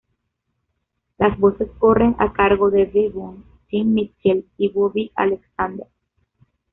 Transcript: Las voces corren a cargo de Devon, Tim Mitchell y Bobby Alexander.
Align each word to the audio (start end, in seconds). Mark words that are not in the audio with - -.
Las 1.19 1.37
voces 1.39 1.69
corren 1.77 2.15
a 2.17 2.33
cargo 2.33 2.71
de 2.71 2.87
Devon, 2.87 3.45
Tim 3.67 3.93
Mitchell 3.93 4.49
y 4.57 4.69
Bobby 4.69 5.11
Alexander. 5.13 5.85